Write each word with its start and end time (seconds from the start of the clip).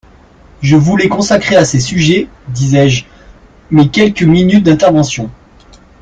Je 0.63 0.75
voulais 0.77 1.09
consacrer 1.09 1.55
à 1.57 1.63
ces 1.63 1.79
sujets, 1.79 2.27
disais-je, 2.47 3.05
mes 3.69 3.87
quelques 3.91 4.23
minutes 4.23 4.63
d’intervention. 4.65 5.29